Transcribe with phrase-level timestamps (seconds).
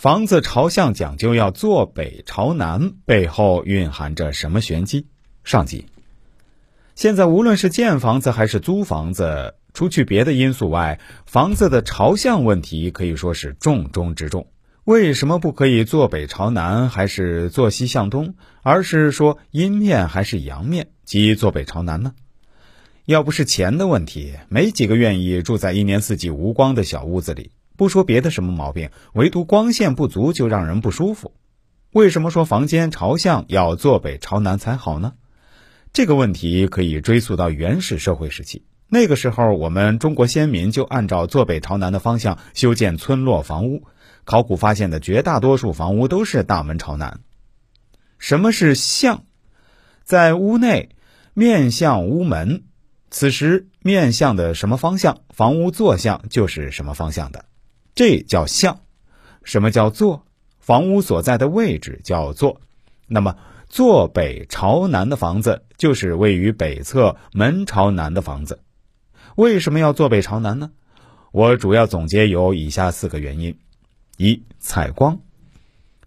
[0.00, 5.08] 房子朝向讲究要坐北朝南，背后蕴含着什么玄机？
[5.44, 5.84] 上集。
[6.94, 14.46] 现在无论是建房子还是租房子，除去别的因素外，房子的朝向问题可以说是重中之重。
[14.84, 22.14] 为什么不可以坐北朝南，还是坐西向东，而是说阴面还是阳面，即坐北朝南呢？
[23.04, 27.50] 要不是钱的问题，没几个愿意住在一年四季无光的小屋子里。
[27.80, 31.32] 不说别的什么毛病，唯独光线不足就让人不舒服。
[31.92, 35.14] 为什么说房间朝向要坐北朝南才好呢？
[35.90, 38.66] 这个问题可以追溯到原始社会时期。
[38.86, 43.84] 那个时候，我们中国先民就按照坐北朝南的方向修建村落房屋。
[44.26, 47.20] 考古发现的绝大多数房屋都是大门朝南。
[48.18, 49.24] 什么是向？
[50.04, 50.90] 在屋内
[51.32, 52.64] 面向屋门，
[53.10, 57.46] 此时面向的什么方向，房屋坐向就是什么方向的。
[57.94, 58.80] 这叫向，
[59.44, 60.26] 什么叫坐？
[60.58, 62.60] 房屋所在的位置叫坐。
[63.06, 63.36] 那么
[63.68, 68.60] 坐北朝南的房子，就是位于北侧门朝南的房子。
[69.36, 70.70] 为什么要坐北朝南呢？
[71.32, 73.58] 我主要总结有以下四个原因：
[74.16, 75.20] 一、采光。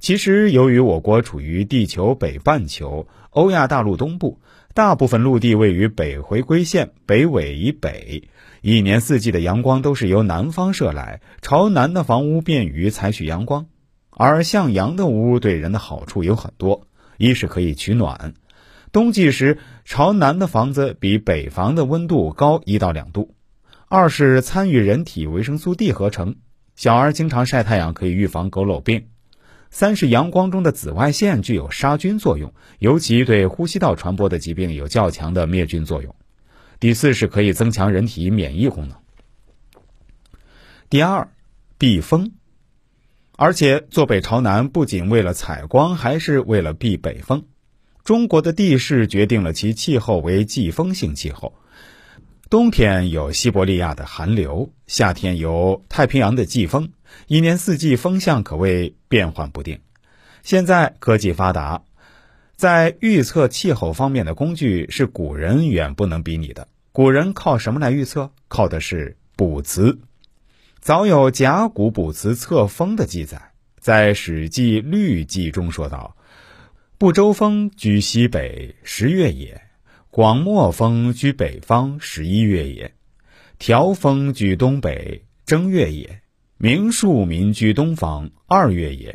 [0.03, 4.41] 其实由于我国处于地球北半球、欧亚大陆东部，
[4.73, 8.27] 大部分陆地位于北回归线北纬以北。
[8.59, 13.67] 一年四季的阳光都是由南方射来，朝南的房屋便于采取阳光，
[14.09, 18.33] 而向阳的屋对人的好处有很多：一是可以取暖，
[18.91, 23.29] 冬季时朝南的房子比北房的温度高一到两度；
[23.87, 26.35] 二是参与人体维生素 D 合成，
[26.75, 29.03] 小儿经常晒太阳可以预防佝偻病；
[29.73, 36.15] 三是阳光中的紫外线具有杀菌作用，尤其对呼吸道传播的疾病有较强的灭菌作用。
[36.79, 38.99] 第四是可以增强人体免疫功能。
[40.91, 41.27] 第二，
[41.79, 42.33] 避风，
[43.35, 47.45] 而且坐北朝南不仅为了采光，还是为了避北风。
[48.03, 51.55] 中国的地势决定了其气候为季风性气候，
[52.47, 56.91] 冬天有西伯利亚的寒流，夏天有太平洋的季风，
[57.27, 59.79] 一年四季风向可谓变幻不定。
[60.43, 61.83] 现在科技发达，
[62.55, 66.67] 在预测气候方面的工具是古人远不能比拟的。
[66.91, 68.31] 古人靠什么来预测？
[68.47, 69.99] 靠的是卜辞。
[70.79, 76.17] 早有甲骨卜辞测风的记载，在《史记·律记》中说道
[76.99, 79.55] ：“不周风居西北，十月也；
[80.11, 82.91] 广漠风居北方，十一月也；
[83.57, 86.05] 条风居东北，正月也；
[86.57, 89.13] 明数民居东方，二月也；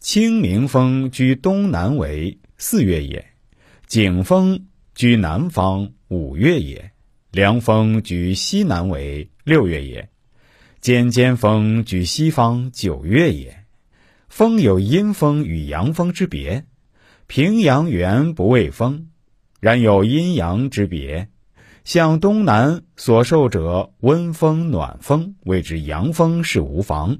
[0.00, 3.22] 清明风居东南为四月也；
[3.86, 6.90] 景风居南方，五月也。”
[7.30, 10.08] 凉风居西南为六月也，
[10.80, 13.66] 尖尖风居西方九月也。
[14.28, 16.64] 风有阴风与阳风之别，
[17.28, 19.10] 平阳原不畏风，
[19.60, 21.28] 然有阴阳之别。
[21.84, 27.16] 向东南所受者温风暖风，谓之阳风，是无妨；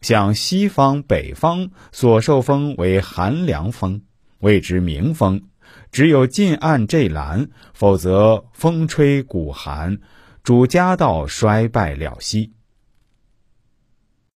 [0.00, 4.02] 向西方北方所受风为寒凉风，
[4.38, 5.42] 谓之明风。
[5.90, 9.98] 只有近岸这栏，否则风吹骨寒，
[10.42, 12.52] 主家道衰败了息。